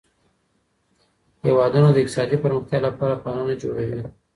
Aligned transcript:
هیوادونه 1.43 1.89
د 1.91 1.97
اقتصادي 2.03 2.37
پرمختیا 2.43 2.79
لپاره 2.87 3.19
پلانونه 3.21 3.53
جوړوي. 3.63 4.01